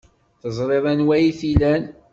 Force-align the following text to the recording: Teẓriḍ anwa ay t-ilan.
Teẓriḍ 0.41 0.85
anwa 0.91 1.13
ay 1.15 1.27
t-ilan. 1.39 1.83